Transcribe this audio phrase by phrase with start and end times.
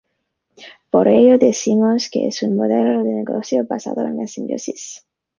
[0.89, 5.05] Por ello decimos que es un modelo de negocio basado en la simbiosis.